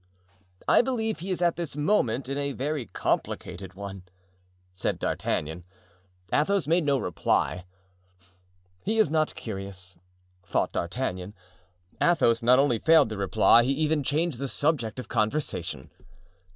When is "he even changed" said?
13.63-14.39